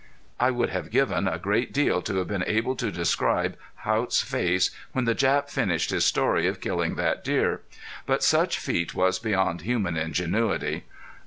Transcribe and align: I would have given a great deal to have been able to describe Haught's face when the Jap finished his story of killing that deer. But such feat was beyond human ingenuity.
I 0.39 0.49
would 0.49 0.69
have 0.69 0.89
given 0.89 1.27
a 1.27 1.37
great 1.37 1.71
deal 1.71 2.01
to 2.01 2.15
have 2.17 2.27
been 2.27 2.43
able 2.47 2.75
to 2.75 2.91
describe 2.91 3.55
Haught's 3.83 4.23
face 4.23 4.71
when 4.93 5.05
the 5.05 5.13
Jap 5.13 5.47
finished 5.47 5.91
his 5.91 6.05
story 6.05 6.47
of 6.47 6.59
killing 6.59 6.95
that 6.95 7.23
deer. 7.23 7.61
But 8.07 8.23
such 8.23 8.57
feat 8.57 8.95
was 8.95 9.19
beyond 9.19 9.61
human 9.61 9.95
ingenuity. 9.97 10.85